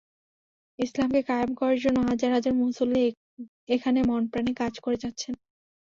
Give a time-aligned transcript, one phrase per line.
[0.79, 3.03] ইসলামকে কায়েম করার জন্য হাজার হাজার মুসল্লি
[3.69, 5.33] এখানে মনেপ্রাণে কাজ করে যাচ্ছেন।